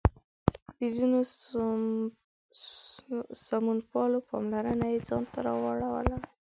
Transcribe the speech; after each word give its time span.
د 0.77 0.79
ځینو 0.95 1.19
سمونپالو 3.45 4.17
پاملرنه 4.29 4.85
یې 4.93 4.99
ځان 5.07 5.23
ته 5.31 5.39
راواړوله. 5.47 6.17